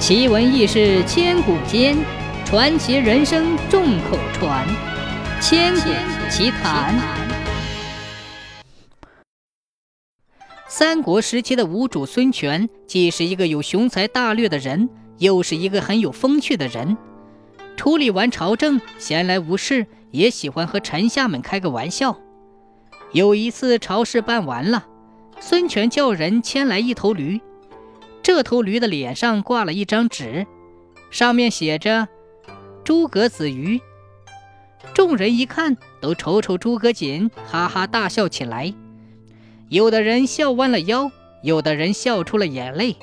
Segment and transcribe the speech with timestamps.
[0.00, 1.94] 奇闻异事千古间，
[2.46, 4.66] 传奇人生众口传。
[5.42, 5.90] 千古
[6.30, 6.98] 奇谈。
[10.66, 14.88] 三国时期的吴主孙权，既是一个有雄才大略的人，
[15.18, 16.96] 又是一个很有风趣的人。
[17.76, 22.18] 处理完朝政，闲来无事，也喜欢和臣下们开个玩笑。
[23.12, 24.86] 有一次朝事办完了，
[25.40, 27.38] 孙权叫人牵来一头驴。
[28.22, 30.46] 这头驴的脸上挂了一张纸，
[31.10, 32.08] 上面写着
[32.84, 33.80] “诸葛子瑜”。
[34.94, 38.72] 众人一看，都瞅瞅诸葛瑾，哈哈大笑起来。
[39.68, 41.10] 有的人笑弯了腰，
[41.42, 42.96] 有的人笑出了眼泪。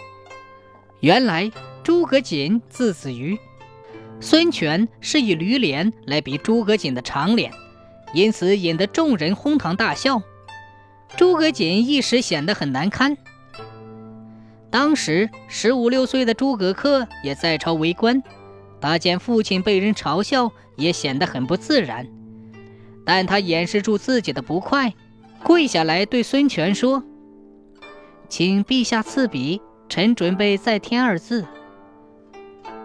[0.99, 1.51] 原来
[1.83, 3.37] 诸葛瑾字子瑜，
[4.19, 7.51] 孙权是以驴脸来比诸葛瑾的长脸，
[8.13, 10.21] 因此引得众人哄堂大笑。
[11.15, 13.17] 诸葛瑾一时显得很难堪。
[14.69, 18.21] 当时十五六岁的诸葛恪也在朝为官，
[18.81, 22.05] 他见父亲被人嘲笑，也显得很不自然。
[23.05, 24.93] 但他掩饰住自己的不快，
[25.41, 27.01] 跪下来对孙权说
[28.27, 31.45] ：“请陛下赐笔，臣准备再添二字。”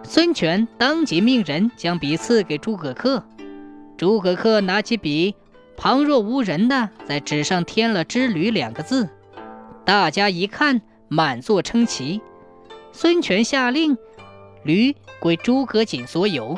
[0.03, 3.21] 孙权当即命人将笔赐给诸葛恪。
[3.97, 5.35] 诸葛恪拿起笔，
[5.75, 9.09] 旁若无人的在纸上添了“之旅”两个字。
[9.83, 10.81] 大家一看。
[11.13, 12.19] 满座称奇，
[12.91, 13.95] 孙权下令，
[14.63, 16.57] 驴归诸葛瑾所有。